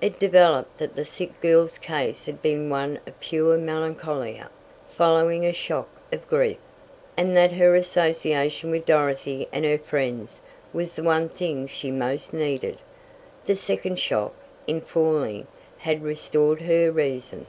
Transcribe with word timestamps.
It 0.00 0.18
developed 0.18 0.78
that 0.78 0.94
the 0.94 1.04
sick 1.04 1.42
girl's 1.42 1.76
case 1.76 2.24
had 2.24 2.40
been 2.40 2.70
one 2.70 2.98
of 3.06 3.20
pure 3.20 3.58
melancholia, 3.58 4.48
following 4.96 5.44
a 5.44 5.52
shock 5.52 5.90
of 6.10 6.26
grief, 6.26 6.56
and 7.18 7.36
that 7.36 7.52
her 7.52 7.74
association 7.74 8.70
with 8.70 8.86
Dorothy 8.86 9.46
and 9.52 9.66
her 9.66 9.76
friends 9.76 10.40
was 10.72 10.94
the 10.94 11.02
one 11.02 11.28
thing 11.28 11.66
she 11.68 11.90
most 11.90 12.32
needed. 12.32 12.78
The 13.44 13.56
second 13.56 13.98
shock, 13.98 14.32
in 14.66 14.80
falling, 14.80 15.46
had 15.80 16.02
restored 16.02 16.62
her 16.62 16.90
reason. 16.90 17.44